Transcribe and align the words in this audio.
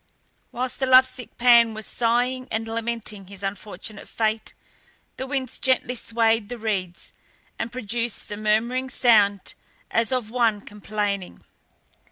Whilst 0.51 0.79
the 0.79 0.87
love 0.87 1.05
sick 1.05 1.37
Pan 1.37 1.75
was 1.75 1.85
sighing 1.85 2.47
and 2.49 2.67
lamenting 2.67 3.27
his 3.27 3.43
unfortunate 3.43 4.07
fate, 4.09 4.55
the 5.17 5.27
winds 5.27 5.59
gently 5.59 5.93
swayed 5.93 6.49
the 6.49 6.57
reeds, 6.57 7.13
and 7.59 7.71
produced 7.71 8.31
a 8.31 8.35
murmuring 8.35 8.89
sound 8.89 9.53
as 9.91 10.11
of 10.11 10.31
one 10.31 10.61
complaining. 10.61 11.45